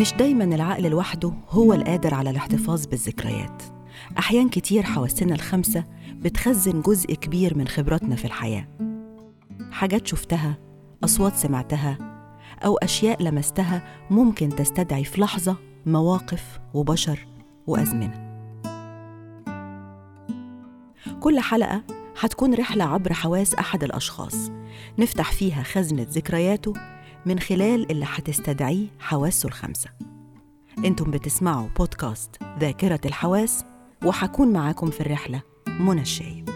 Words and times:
مش 0.00 0.12
دايما 0.12 0.44
العقل 0.44 0.90
لوحده 0.90 1.32
هو 1.48 1.72
القادر 1.72 2.14
على 2.14 2.30
الاحتفاظ 2.30 2.86
بالذكريات. 2.86 3.62
أحيان 4.18 4.48
كتير 4.48 4.82
حواسنا 4.82 5.34
الخمسة 5.34 5.84
بتخزن 6.12 6.80
جزء 6.80 7.14
كبير 7.14 7.58
من 7.58 7.68
خبراتنا 7.68 8.16
في 8.16 8.24
الحياة. 8.24 8.68
حاجات 9.72 10.06
شفتها 10.06 10.58
أصوات 11.04 11.36
سمعتها 11.36 11.98
أو 12.64 12.76
أشياء 12.76 13.22
لمستها 13.22 13.82
ممكن 14.10 14.48
تستدعي 14.48 15.04
في 15.04 15.20
لحظة 15.20 15.56
مواقف 15.86 16.60
وبشر 16.74 17.26
وأزمنة. 17.66 18.30
كل 21.20 21.40
حلقة 21.40 21.82
هتكون 22.20 22.54
رحلة 22.54 22.84
عبر 22.84 23.12
حواس 23.12 23.54
أحد 23.54 23.84
الأشخاص. 23.84 24.50
نفتح 24.98 25.32
فيها 25.32 25.62
خزنة 25.62 26.06
ذكرياته 26.10 26.72
من 27.26 27.38
خلال 27.38 27.90
اللي 27.90 28.06
هتستدعيه 28.08 28.86
حواسه 28.98 29.46
الخمسة. 29.46 29.90
أنتم 30.84 31.10
بتسمعوا 31.10 31.68
بودكاست 31.78 32.36
ذاكرة 32.60 33.00
الحواس 33.04 33.64
وحكون 34.04 34.52
معاكم 34.52 34.90
في 34.90 35.00
الرحلة 35.00 35.42
منى 35.68 36.00
الشايب. 36.00 36.50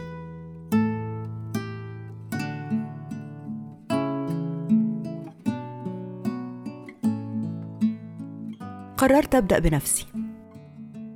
قررت 8.97 9.35
أبدأ 9.35 9.59
بنفسي 9.59 10.07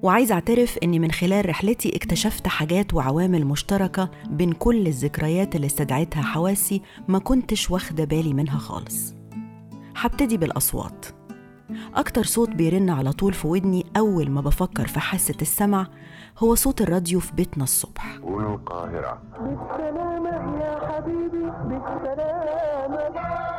وعايز 0.03 0.33
أعترف 0.33 0.79
إني 0.83 0.99
من 0.99 1.11
خلال 1.11 1.49
رحلتي 1.49 1.97
اكتشفت 1.97 2.49
حاجات 2.49 2.95
وعوامل 2.95 3.45
مشتركة 3.45 4.11
بين 4.31 4.53
كل 4.53 4.87
الذكريات 4.87 5.57
اللي 5.57 5.67
استدعتها 5.67 6.23
حواسي 6.23 6.83
ما 7.09 7.19
كنتش 7.19 7.71
واخدة 7.71 8.05
بالي 8.05 8.35
منها 8.35 8.59
خالص. 8.59 9.18
هبتدي 10.01 10.37
بالأصوات. 10.37 11.07
أكتر 11.95 12.23
صوت 12.23 12.49
بيرن 12.49 12.91
على 12.91 13.13
طول 13.13 13.33
في 13.33 13.47
ودني 13.47 13.87
أول 13.97 14.31
ما 14.31 14.41
بفكر 14.41 14.87
في 14.87 15.01
حاسة 15.01 15.35
السمع 15.43 15.87
هو 16.39 16.55
صوت 16.55 16.81
الراديو 16.81 17.21
في 17.21 17.35
بيتنا 17.35 17.65
الصبح. 17.65 18.19
والقاهرة. 18.23 19.23
بالسلامة 19.41 20.61
يا 20.61 20.89
حبيبي 20.89 21.51
بالسلامة 21.65 23.09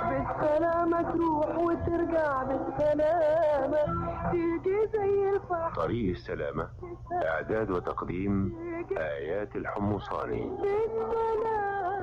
بالسلامة 0.09 1.02
تروح 1.02 1.58
وترجع 1.58 2.44
بالسلامة. 2.44 3.84
تيجي 4.31 4.78
زي 4.94 5.30
الفحم. 5.36 5.74
طريق 5.76 6.09
السلامة 6.16 6.68
إعداد 7.14 7.72
وتقديم 7.72 8.53
آيات 8.98 9.56
الحمصاني. 9.56 10.50
بالسلامة. 10.50 12.00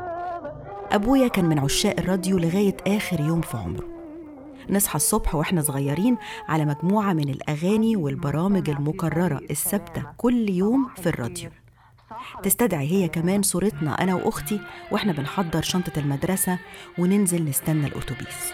أبويا 0.93 1.29
كان 1.29 1.45
من 1.45 1.59
عشاق 1.59 1.95
الراديو 1.99 2.39
لغاية 2.39 2.77
آخر 2.87 3.21
يوم 3.21 3.41
في 3.41 3.57
عمره. 3.57 3.96
نصحى 4.71 4.97
الصبح 4.97 5.35
وإحنا 5.35 5.61
صغيرين 5.61 6.17
على 6.49 6.65
مجموعة 6.65 7.13
من 7.13 7.29
الأغاني 7.29 7.97
والبرامج 7.97 8.71
المكررة 8.71 9.41
الثابتة 9.51 10.03
كل 10.17 10.51
يوم 10.51 10.89
في 10.97 11.09
الراديو. 11.09 11.51
تستدعي 12.43 12.93
هي 12.93 13.09
كمان 13.09 13.43
صورتنا 13.43 14.03
أنا 14.03 14.15
وأختي 14.15 14.61
وإحنا 14.91 15.13
بنحضر 15.13 15.63
شنطة 15.63 15.93
المدرسة 15.97 16.59
وننزل 16.99 17.45
نستنى 17.45 17.87
الأتوبيس. 17.87 18.53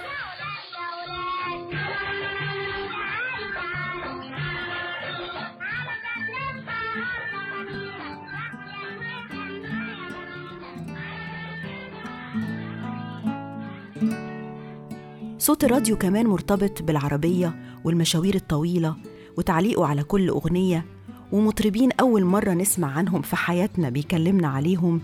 صوت 15.42 15.64
الراديو 15.64 15.96
كمان 15.98 16.26
مرتبط 16.26 16.82
بالعربية 16.82 17.54
والمشاوير 17.84 18.34
الطويلة 18.34 18.96
وتعليقه 19.36 19.86
على 19.86 20.02
كل 20.02 20.28
أغنية 20.28 20.84
ومطربين 21.32 21.92
أول 21.92 22.24
مرة 22.24 22.50
نسمع 22.50 22.92
عنهم 22.92 23.22
في 23.22 23.36
حياتنا 23.36 23.88
بيكلمنا 23.88 24.48
عليهم. 24.48 25.00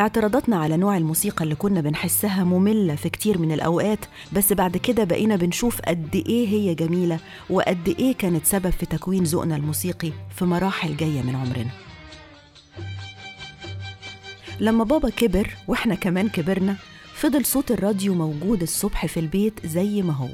اعتراضاتنا 0.00 0.56
على 0.56 0.76
نوع 0.76 0.96
الموسيقى 0.96 1.44
اللي 1.44 1.54
كنا 1.54 1.80
بنحسها 1.80 2.44
مملة 2.44 2.94
في 2.94 3.08
كتير 3.08 3.38
من 3.38 3.52
الأوقات 3.52 4.04
بس 4.32 4.52
بعد 4.52 4.76
كده 4.76 5.04
بقينا 5.04 5.36
بنشوف 5.36 5.80
قد 5.80 6.22
إيه 6.28 6.48
هي 6.48 6.74
جميلة 6.74 7.18
وقد 7.50 7.94
إيه 7.98 8.14
كانت 8.14 8.46
سبب 8.46 8.70
في 8.70 8.86
تكوين 8.86 9.24
ذوقنا 9.24 9.56
الموسيقي 9.56 10.12
في 10.36 10.44
مراحل 10.44 10.96
جاية 10.96 11.22
من 11.22 11.36
عمرنا. 11.36 11.70
لما 14.60 14.84
بابا 14.84 15.10
كبر 15.10 15.54
وإحنا 15.68 15.94
كمان 15.94 16.28
كبرنا 16.28 16.76
فضل 17.20 17.44
صوت 17.44 17.70
الراديو 17.70 18.14
موجود 18.14 18.62
الصبح 18.62 19.06
في 19.06 19.20
البيت 19.20 19.66
زي 19.66 20.02
ما 20.02 20.12
هو. 20.12 20.28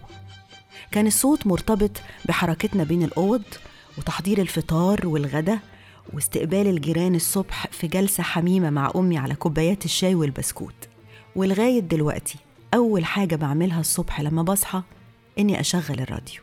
كان 0.91 1.07
الصوت 1.07 1.47
مرتبط 1.47 1.91
بحركتنا 2.25 2.85
بين 2.85 3.03
الأوض 3.03 3.43
وتحضير 3.99 4.41
الفطار 4.41 5.07
والغدا 5.07 5.59
واستقبال 6.13 6.67
الجيران 6.67 7.15
الصبح 7.15 7.67
في 7.67 7.87
جلسة 7.87 8.23
حميمة 8.23 8.71
مع 8.71 8.93
أمي 8.97 9.19
على 9.19 9.35
كوبايات 9.35 9.85
الشاي 9.85 10.15
والبسكوت. 10.15 10.89
ولغاية 11.37 11.81
دلوقتي 11.81 12.39
أول 12.75 13.05
حاجة 13.05 13.37
بعملها 13.37 13.81
الصبح 13.81 14.21
لما 14.21 14.43
بصحى 14.43 14.83
إني 15.39 15.61
أشغل 15.61 16.01
الراديو. 16.01 16.41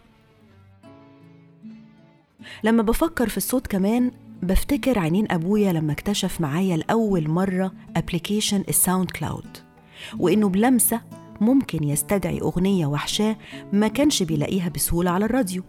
لما 2.63 2.83
بفكر 2.83 3.29
في 3.29 3.37
الصوت 3.37 3.67
كمان 3.67 4.11
بفتكر 4.41 4.99
عينين 4.99 5.31
أبويا 5.31 5.73
لما 5.73 5.93
اكتشف 5.93 6.41
معايا 6.41 6.77
لأول 6.77 7.29
مرة 7.29 7.71
application 7.95 8.63
ال 8.69 9.11
SoundCloud 9.11 9.72
وإنه 10.19 10.49
بلمسة 10.49 11.01
ممكن 11.41 11.83
يستدعي 11.83 12.41
أغنية 12.41 12.85
وحشاة 12.85 13.37
ما 13.73 13.87
كانش 13.87 14.23
بيلاقيها 14.23 14.69
بسهولة 14.69 15.11
على 15.11 15.25
الراديو. 15.25 15.63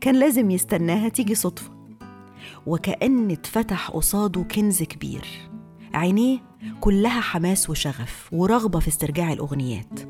كان 0.00 0.14
لازم 0.14 0.50
يستناها 0.50 1.08
تيجي 1.08 1.34
صدفة. 1.34 1.70
وكأن 2.66 3.30
اتفتح 3.30 3.90
قصاده 3.90 4.42
كنز 4.42 4.82
كبير. 4.82 5.26
عينيه 5.94 6.38
كلها 6.80 7.20
حماس 7.20 7.70
وشغف 7.70 8.28
ورغبة 8.32 8.78
في 8.78 8.88
استرجاع 8.88 9.32
الأغنيات. 9.32 10.00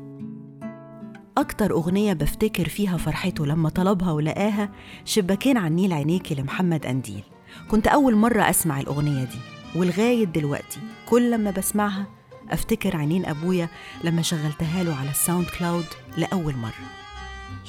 أكتر 1.37 1.71
أغنية 1.71 2.13
بفتكر 2.13 2.69
فيها 2.69 2.97
فرحته 2.97 3.45
لما 3.45 3.69
طلبها 3.69 4.11
ولقاها 4.11 4.69
شباكين 5.05 5.57
عن 5.57 5.75
نيل 5.75 5.93
عينيكي 5.93 6.35
لمحمد 6.35 6.85
أنديل. 6.85 7.23
كنت 7.71 7.87
أول 7.87 8.15
مرة 8.15 8.41
أسمع 8.49 8.79
الأغنية 8.79 9.23
دي. 9.23 9.39
ولغاية 9.75 10.25
دلوقتي 10.25 10.79
كل 11.09 11.31
لما 11.31 11.51
بسمعها 11.51 12.05
أفتكر 12.51 12.97
عينين 12.97 13.25
أبويا 13.25 13.69
لما 14.03 14.21
شغلتها 14.21 14.83
له 14.83 14.95
على 14.95 15.09
ال 15.09 15.45
SoundCloud 15.59 15.85
لأول 16.17 16.55
مرة. 16.55 16.73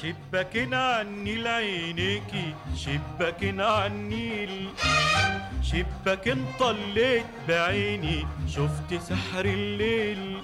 شباكين 0.03 0.75
عني 0.75 1.37
لعينيكي 1.37 2.55
شباكين 2.77 3.61
عني 3.61 4.69
شباكين 5.63 6.45
طليت 6.61 7.25
بعيني 7.49 8.27
شفت 8.49 8.95
سحر 9.09 9.45
الليل 9.45 10.41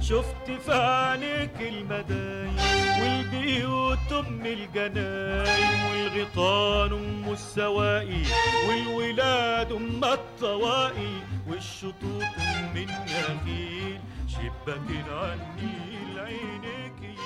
شفت 0.00 0.50
في 0.66 0.72
عينيك 0.72 1.60
المداين 1.60 2.85
والبيوت 3.06 4.12
ام 4.12 4.46
الجناين 4.46 5.90
والغيطان 5.90 6.92
أم 6.92 7.32
السواقي 7.32 8.22
والولاد 8.68 9.72
أم 9.72 10.04
الطواقي 10.04 11.14
والشطوط 11.48 12.22
أم 12.22 12.76
النخيل 12.76 14.00
شباكين 14.28 15.04
عني 15.10 16.14
لعينيكي 16.14 17.16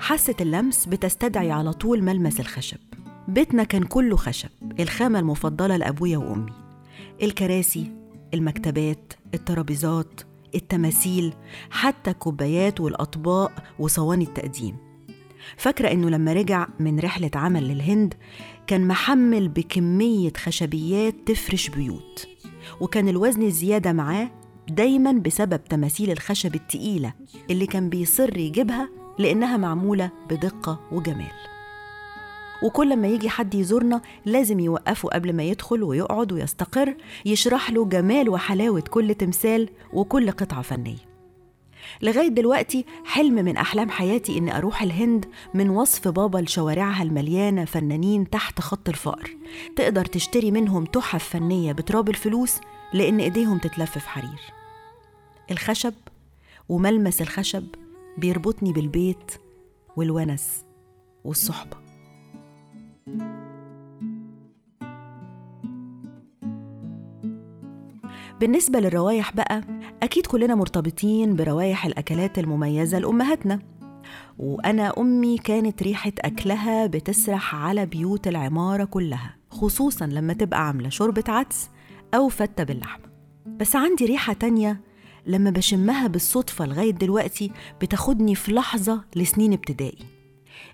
حاسة 0.00 0.34
اللمس 0.40 0.86
بتستدعي 0.86 1.50
على 1.52 1.72
طول 1.72 2.02
ملمس 2.02 2.40
الخشب. 2.40 2.78
بيتنا 3.28 3.64
كان 3.64 3.82
كله 3.82 4.16
خشب 4.16 4.48
الخامة 4.80 5.18
المفضلة 5.18 5.76
لأبويا 5.76 6.18
وأمي. 6.18 6.52
الكراسي 7.22 7.95
المكتبات 8.34 9.12
الترابيزات 9.34 10.20
التماثيل 10.54 11.34
حتى 11.70 12.10
الكوبايات 12.10 12.80
والأطباق 12.80 13.52
وصواني 13.78 14.24
التقديم. 14.24 14.76
فاكرة 15.56 15.92
إنه 15.92 16.10
لما 16.10 16.32
رجع 16.32 16.66
من 16.80 17.00
رحلة 17.00 17.30
عمل 17.34 17.68
للهند 17.68 18.14
كان 18.66 18.88
محمل 18.88 19.48
بكمية 19.48 20.32
خشبيات 20.36 21.14
تفرش 21.26 21.68
بيوت 21.68 22.28
وكان 22.80 23.08
الوزن 23.08 23.42
الزيادة 23.42 23.92
معاه 23.92 24.30
دايما 24.68 25.12
بسبب 25.12 25.64
تماثيل 25.64 26.10
الخشب 26.10 26.54
التقيلة 26.54 27.12
اللي 27.50 27.66
كان 27.66 27.88
بيصر 27.88 28.36
يجيبها 28.36 28.88
لأنها 29.18 29.56
معمولة 29.56 30.10
بدقة 30.30 30.80
وجمال. 30.92 31.55
وكل 32.62 32.96
ما 32.96 33.08
يجي 33.08 33.28
حد 33.28 33.54
يزورنا 33.54 34.00
لازم 34.24 34.60
يوقفه 34.60 35.08
قبل 35.08 35.32
ما 35.32 35.42
يدخل 35.42 35.82
ويقعد 35.82 36.32
ويستقر 36.32 36.96
يشرح 37.24 37.70
له 37.70 37.84
جمال 37.84 38.28
وحلاوة 38.28 38.80
كل 38.80 39.14
تمثال 39.14 39.68
وكل 39.92 40.30
قطعة 40.30 40.62
فنية. 40.62 41.16
لغاية 42.02 42.28
دلوقتي 42.28 42.84
حلم 43.04 43.34
من 43.34 43.56
أحلام 43.56 43.90
حياتي 43.90 44.38
إني 44.38 44.56
أروح 44.56 44.82
الهند 44.82 45.24
من 45.54 45.70
وصف 45.70 46.08
بابا 46.08 46.38
لشوارعها 46.38 47.02
المليانة 47.02 47.64
فنانين 47.64 48.30
تحت 48.30 48.60
خط 48.60 48.88
الفقر. 48.88 49.36
تقدر 49.76 50.04
تشتري 50.04 50.50
منهم 50.50 50.84
تحف 50.84 51.28
فنية 51.28 51.72
بتراب 51.72 52.08
الفلوس 52.08 52.60
لأن 52.92 53.20
إيديهم 53.20 53.58
تتلف 53.58 53.98
في 53.98 54.08
حرير. 54.08 54.40
الخشب 55.50 55.94
وملمس 56.68 57.22
الخشب 57.22 57.64
بيربطني 58.18 58.72
بالبيت 58.72 59.32
والونس 59.96 60.64
والصحبة. 61.24 61.85
بالنسبة 68.40 68.80
للروايح 68.80 69.32
بقى 69.32 69.62
أكيد 70.02 70.26
كلنا 70.26 70.54
مرتبطين 70.54 71.36
بروايح 71.36 71.86
الأكلات 71.86 72.38
المميزة 72.38 72.98
لأمهاتنا. 72.98 73.60
وأنا 74.38 74.92
أمي 74.98 75.38
كانت 75.38 75.82
ريحة 75.82 76.12
أكلها 76.18 76.86
بتسرح 76.86 77.54
على 77.54 77.86
بيوت 77.86 78.28
العمارة 78.28 78.84
كلها 78.84 79.36
خصوصا 79.50 80.06
لما 80.06 80.32
تبقى 80.32 80.66
عاملة 80.66 80.88
شوربة 80.88 81.24
عدس 81.28 81.70
أو 82.14 82.28
فتة 82.28 82.64
باللحمة. 82.64 83.06
بس 83.46 83.76
عندي 83.76 84.04
ريحة 84.06 84.32
تانية 84.32 84.80
لما 85.26 85.50
بشمها 85.50 86.06
بالصدفة 86.06 86.66
لغاية 86.66 86.90
دلوقتي 86.92 87.52
بتاخدني 87.82 88.34
في 88.34 88.52
لحظة 88.52 89.04
لسنين 89.16 89.52
ابتدائي. 89.52 90.15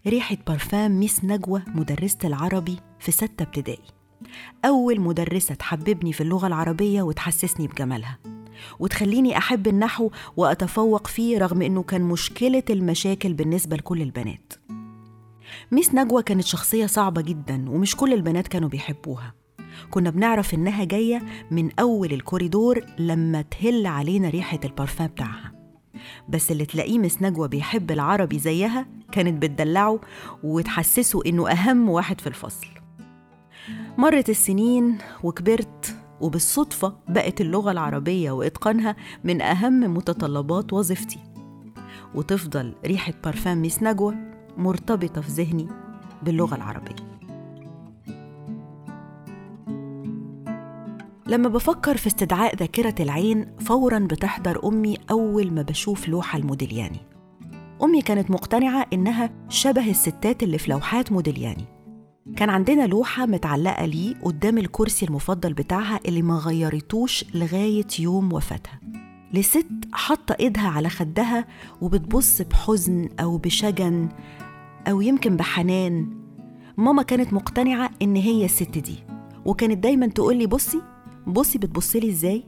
ريحة 0.06 0.36
برفان 0.46 0.90
ميس 0.90 1.24
نجوى 1.24 1.62
مدرسة 1.66 2.18
العربي 2.24 2.76
في 2.98 3.12
ستة 3.12 3.42
ابتدائي. 3.42 3.84
أول 4.64 5.00
مدرسة 5.00 5.54
تحببني 5.54 6.12
في 6.12 6.20
اللغة 6.20 6.46
العربية 6.46 7.02
وتحسسني 7.02 7.66
بجمالها. 7.66 8.18
وتخليني 8.78 9.38
أحب 9.38 9.66
النحو 9.66 10.10
وأتفوق 10.36 11.06
فيه 11.06 11.38
رغم 11.38 11.62
إنه 11.62 11.82
كان 11.82 12.02
مشكلة 12.02 12.62
المشاكل 12.70 13.34
بالنسبة 13.34 13.76
لكل 13.76 14.02
البنات. 14.02 14.52
ميس 15.72 15.94
نجوى 15.94 16.22
كانت 16.22 16.44
شخصية 16.44 16.86
صعبة 16.86 17.22
جدا 17.22 17.70
ومش 17.70 17.96
كل 17.96 18.12
البنات 18.12 18.48
كانوا 18.48 18.68
بيحبوها. 18.68 19.34
كنا 19.90 20.10
بنعرف 20.10 20.54
إنها 20.54 20.84
جاية 20.84 21.22
من 21.50 21.70
أول 21.80 22.12
الكوريدور 22.12 22.80
لما 22.98 23.42
تهل 23.42 23.86
علينا 23.86 24.28
ريحة 24.30 24.60
البارفان 24.64 25.06
بتاعها. 25.06 25.61
بس 26.28 26.50
اللي 26.50 26.64
تلاقيه 26.66 26.98
مس 26.98 27.22
نجوى 27.22 27.48
بيحب 27.48 27.90
العربي 27.90 28.38
زيها 28.38 28.86
كانت 29.12 29.42
بتدلعه 29.42 30.00
وتحسسه 30.42 31.20
إنه 31.26 31.50
أهم 31.50 31.88
واحد 31.88 32.20
في 32.20 32.26
الفصل. 32.26 32.66
مرت 33.98 34.30
السنين 34.30 34.98
وكبرت 35.22 35.96
وبالصدفة 36.20 36.96
بقت 37.08 37.40
اللغة 37.40 37.70
العربية 37.70 38.30
وإتقانها 38.30 38.96
من 39.24 39.42
أهم 39.42 39.94
متطلبات 39.94 40.72
وظيفتي. 40.72 41.18
وتفضل 42.14 42.74
ريحة 42.86 43.12
بارفان 43.24 43.58
ميس 43.58 43.82
نجوى 43.82 44.14
مرتبطة 44.56 45.20
في 45.20 45.30
ذهني 45.30 45.68
باللغة 46.22 46.54
العربية. 46.54 47.01
لما 51.32 51.48
بفكر 51.48 51.96
في 51.96 52.06
استدعاء 52.06 52.56
ذاكرة 52.56 52.94
العين 53.00 53.46
فورا 53.60 53.98
بتحضر 53.98 54.68
أمي 54.68 54.96
أول 55.10 55.52
ما 55.52 55.62
بشوف 55.62 56.08
لوحة 56.08 56.38
الموديلياني. 56.38 56.98
أمي 57.82 58.02
كانت 58.02 58.30
مقتنعة 58.30 58.86
إنها 58.92 59.30
شبه 59.48 59.90
الستات 59.90 60.42
اللي 60.42 60.58
في 60.58 60.70
لوحات 60.70 61.12
موديلياني. 61.12 61.64
كان 62.36 62.50
عندنا 62.50 62.86
لوحة 62.86 63.26
متعلقة 63.26 63.84
ليه 63.84 64.14
قدام 64.22 64.58
الكرسي 64.58 65.06
المفضل 65.06 65.52
بتاعها 65.52 66.00
اللي 66.06 66.22
ما 66.22 66.34
غيرتوش 66.34 67.24
لغاية 67.34 67.86
يوم 67.98 68.32
وفاتها. 68.32 68.80
لست 69.32 69.66
حاطة 69.92 70.36
إيدها 70.40 70.68
على 70.68 70.88
خدها 70.88 71.46
وبتبص 71.80 72.42
بحزن 72.42 73.08
أو 73.20 73.36
بشجن 73.38 74.08
أو 74.88 75.00
يمكن 75.00 75.36
بحنان. 75.36 76.06
ماما 76.76 77.02
كانت 77.02 77.32
مقتنعة 77.32 77.90
إن 78.02 78.16
هي 78.16 78.44
الست 78.44 78.78
دي 78.78 78.98
وكانت 79.44 79.78
دايما 79.78 80.06
تقولي 80.06 80.46
بصي 80.46 80.82
بصي 81.26 81.58
بتبصلي 81.58 82.08
إزاي؟ 82.08 82.44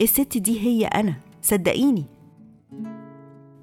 الست 0.00 0.38
دي 0.38 0.60
هي 0.60 0.86
أنا 0.86 1.14
صدقيني. 1.42 2.04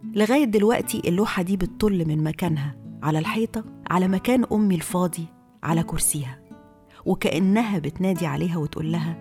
لغاية 0.04 0.44
دلوقتي 0.44 1.02
اللوحة 1.06 1.44
دي 1.44 1.58
بتطل 1.58 2.08
من 2.08 2.24
مكانها 2.24 2.76
على 3.04 3.20
الحيطة 3.20 3.64
على 3.90 4.08
مكان 4.08 4.46
أمي 4.52 4.76
الفاضي 4.76 5.26
على 5.64 5.84
كرسيها. 5.84 6.40
وكأنها 7.06 7.80
بتنادي 7.80 8.26
عليها 8.26 8.58
وتقول 8.58 8.92
لها 8.92 9.18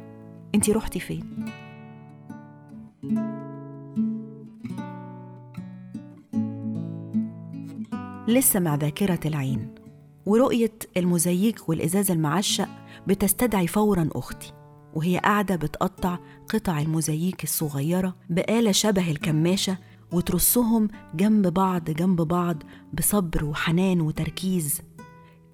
انتي 0.55 0.73
رحتي 0.73 1.01
فين؟ 1.01 1.47
لسه 8.29 8.61
مع 8.61 8.75
ذاكرة 8.75 9.21
العين 9.27 9.75
ورؤية 10.27 10.73
المزيج 10.97 11.59
والإزاز 11.69 12.11
المعشق 12.11 12.69
بتستدعي 13.07 13.67
فورا 13.67 14.09
أختي. 14.15 14.53
وهي 14.95 15.19
قاعدة 15.19 15.57
بتقطع 15.57 16.19
قطع 16.49 16.81
المزيك 16.81 17.45
الصغيرة 17.45 18.17
بآلة 18.31 18.73
شبه 18.73 19.11
الكماشة 19.11 19.79
وترصهم 20.13 20.89
جنب 21.15 21.47
بعض 21.47 21.91
جنب 21.91 22.23
بعض 22.23 22.63
بصبر 22.93 23.45
وحنان 23.45 24.01
وتركيز. 24.01 24.83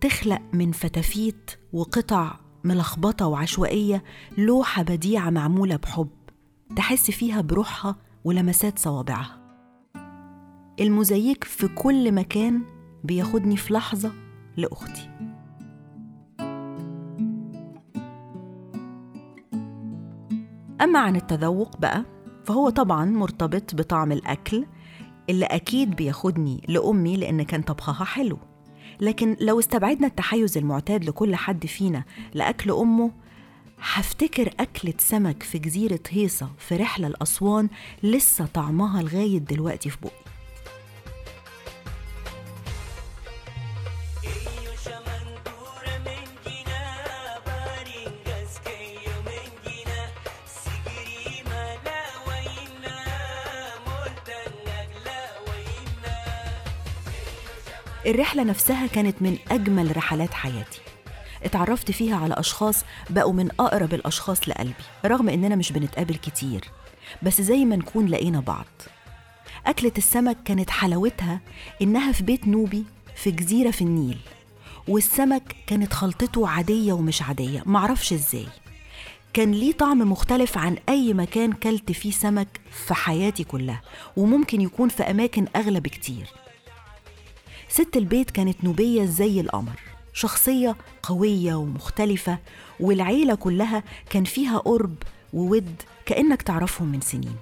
تخلق 0.01 0.43
من 0.53 0.73
فتافيت 0.73 1.51
وقطع 1.73 2.37
ملخبطة 2.65 3.27
وعشوائية 3.27 4.05
لوحة 4.39 4.83
بديعة 4.83 5.31
معمولة 5.31 5.77
بحب. 5.77 6.09
تحس 6.77 7.11
فيها 7.11 7.41
بروحها 7.41 7.97
ولمسات 8.25 8.79
صوابعها. 8.79 9.39
المزيك 10.81 11.45
في 11.45 11.69
كل 11.69 12.13
مكان 12.13 12.63
بياخدني 13.05 13.57
في 13.57 13.75
لحظة 13.75 14.13
لأختي. 14.57 15.28
أما 20.81 20.99
عن 20.99 21.17
التذوق 21.17 21.77
بقى 21.77 22.05
فهو 22.45 22.71
طبعا 22.71 23.05
مرتبط 23.05 23.75
بطعم 23.75 24.13
الأكل 24.13 24.65
اللي 25.31 25.47
أكيد 25.47 25.97
بياخدني 25.97 26.65
لأمي 26.69 27.17
لأن 27.17 27.43
كان 27.43 27.63
طبخها 27.63 28.05
حلو. 28.05 28.39
لكن 29.01 29.37
لو 29.41 29.59
استبعدنا 29.59 30.07
التحيز 30.07 30.59
المعتاد 30.59 31.05
لكل 31.05 31.37
حد 31.37 31.67
فينا 31.67 32.05
لأكل 32.35 32.71
أمه 32.71 33.11
هفتكر 33.81 34.51
أكلة 34.61 34.95
سمك 34.99 35.43
في 35.43 35.59
جزيرة 35.59 36.01
هيصة 36.11 36.51
في 36.59 36.77
رحلة 36.77 37.09
لأسوان 37.09 37.69
لسه 38.03 38.47
طعمها 38.47 39.03
لغاية 39.03 39.39
دلوقتي 39.39 39.91
في 39.91 39.97
بقي. 40.03 40.28
الرحلة 58.09 58.43
نفسها 58.43 58.87
كانت 58.87 59.23
من 59.23 59.37
أجمل 59.51 59.97
رحلات 59.97 60.35
حياتي. 60.35 60.81
اتعرفت 61.45 61.91
فيها 61.91 62.17
على 62.17 62.35
أشخاص 62.35 62.85
بقوا 63.11 63.33
من 63.33 63.49
أقرب 63.61 63.95
الأشخاص 63.95 64.49
لقلبي 64.49 64.75
رغم 65.05 65.29
إننا 65.29 65.57
مش 65.57 65.73
بنتقابل 65.73 66.15
كتير 66.15 66.65
بس 67.23 67.41
زي 67.41 67.65
ما 67.65 67.77
نكون 67.77 68.07
لقينا 68.07 68.41
بعض. 68.41 68.67
أكلة 69.67 69.93
السمك 69.99 70.37
كانت 70.45 70.71
حلاوتها 70.71 71.41
إنها 71.83 72.13
في 72.13 72.23
بيت 72.23 72.49
نوبي 72.49 72.85
في 73.17 73.31
جزيرة 73.31 73.71
في 73.71 73.83
النيل 73.83 74.19
والسمك 74.89 75.57
كانت 75.67 75.93
خلطته 75.93 76.49
عادية 76.49 76.93
ومش 76.93 77.23
عادية 77.23 77.63
معرفش 77.67 78.13
إزاي. 78.13 78.47
كان 79.33 79.53
ليه 79.53 79.73
طعم 79.73 80.13
مختلف 80.13 80.59
عن 80.59 80.77
أي 80.89 81.15
مكان 81.15 81.53
كلت 81.53 81.93
فيه 81.93 82.11
سمك 82.11 82.61
في 82.87 82.95
حياتي 82.95 83.45
كلها 83.45 83.81
وممكن 84.17 84.61
يكون 84.61 84.89
في 84.89 85.03
أماكن 85.03 85.47
أغلى 85.57 85.81
بكتير. 85.81 86.27
ست 87.69 87.97
البيت 87.97 88.31
كانت 88.31 88.65
نوبية 88.65 89.05
زي 89.05 89.41
القمر 89.41 89.81
شخصية 90.13 90.77
قوية 91.03 91.55
ومختلفة 91.55 92.39
والعيلة 92.81 93.35
كلها 93.35 93.83
كان 94.11 94.25
فيها 94.25 94.59
قرب 94.59 94.95
وود 95.33 95.83
كأنك 96.07 96.43
تعرفهم 96.43 96.89
من 96.89 97.01
سنين. 97.01 97.37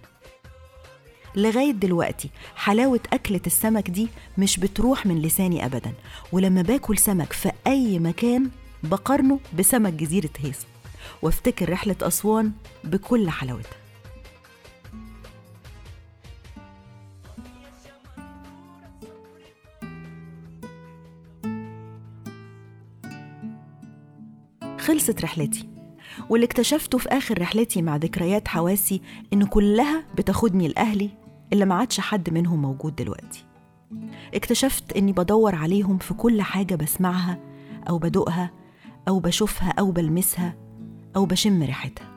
لغاية 1.37 1.71
دلوقتي 1.73 2.30
حلاوة 2.56 3.00
أكلة 3.12 3.40
السمك 3.47 3.90
دي 3.90 4.09
مش 4.38 4.61
بتروح 4.61 5.06
من 5.06 5.23
لساني 5.23 5.64
أبدا 5.66 5.92
ولما 6.33 6.62
باكل 6.62 6.99
سمك 6.99 7.33
في 7.33 7.52
أي 7.66 7.99
مكان 7.99 8.50
بقارنه 8.83 9.40
بسمك 9.59 9.92
جزيرة 9.92 10.30
هيصة 10.38 10.66
وافتكر 11.23 11.71
رحلة 11.73 11.97
أسوان 12.02 12.52
بكل 12.85 13.30
حلاوتها. 13.30 13.85
خلصت 24.96 25.22
رحلتي. 25.22 25.68
واللي 26.30 26.46
اكتشفته 26.46 26.98
في 26.98 27.08
آخر 27.08 27.40
رحلتي 27.40 27.82
مع 27.82 27.96
ذكريات 27.96 28.48
حواسي 28.48 29.00
إن 29.32 29.44
كلها 29.44 30.04
بتاخدني 30.18 30.68
لأهلي 30.68 31.10
اللي 31.52 31.64
ما 31.64 31.74
عادش 31.74 32.00
حد 32.00 32.30
منهم 32.30 32.62
موجود 32.62 32.96
دلوقتي. 32.96 33.44
اكتشفت 34.34 34.92
إني 34.92 35.12
بدور 35.12 35.54
عليهم 35.54 35.98
في 35.98 36.14
كل 36.14 36.42
حاجة 36.42 36.74
بسمعها 36.74 37.38
أو 37.88 37.98
بدوقها 37.98 38.50
أو 39.08 39.18
بشوفها 39.18 39.74
أو 39.78 39.90
بلمسها 39.90 40.54
أو 41.16 41.24
بشم 41.24 41.62
ريحتها. 41.62 42.08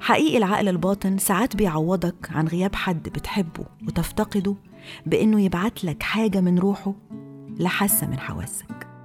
حقيقي 0.00 0.38
العقل 0.38 0.68
الباطن 0.68 1.18
ساعات 1.18 1.56
بيعوضك 1.56 2.30
عن 2.30 2.48
غياب 2.48 2.74
حد 2.74 3.08
بتحبه 3.08 3.64
وتفتقده 3.88 4.54
بإنه 5.06 5.40
يبعت 5.40 5.84
لك 5.84 6.02
حاجة 6.02 6.40
من 6.40 6.58
روحه 6.58 6.94
لحاسة 7.58 8.06
من 8.06 8.18
حواسك. 8.18 8.95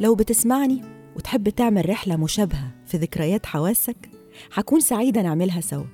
لو 0.00 0.14
بتسمعني 0.14 0.82
وتحب 1.16 1.48
تعمل 1.48 1.88
رحلة 1.88 2.16
مشابهة 2.16 2.74
في 2.86 2.96
ذكريات 2.96 3.46
حواسك 3.46 4.10
هكون 4.54 4.80
سعيدة 4.80 5.22
نعملها 5.22 5.60
سوا. 5.60 5.84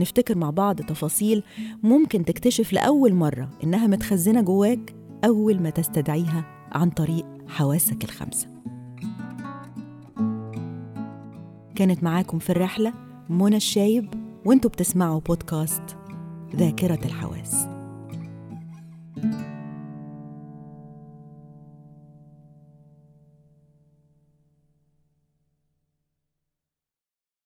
نفتكر 0.00 0.38
مع 0.38 0.50
بعض 0.50 0.80
تفاصيل 0.80 1.42
ممكن 1.82 2.24
تكتشف 2.24 2.72
لأول 2.72 3.14
مرة 3.14 3.50
إنها 3.64 3.86
متخزنة 3.86 4.40
جواك 4.40 4.94
أول 5.24 5.62
ما 5.62 5.70
تستدعيها 5.70 6.68
عن 6.72 6.90
طريق 6.90 7.26
حواسك 7.48 8.04
الخمسة. 8.04 8.48
كانت 11.74 12.02
معاكم 12.02 12.38
في 12.38 12.50
الرحلة 12.50 12.92
منى 13.28 13.56
الشايب 13.56 14.14
وانتوا 14.44 14.70
بتسمعوا 14.70 15.20
بودكاست 15.20 15.96
ذاكرة 16.56 17.04
الحواس. 17.04 17.79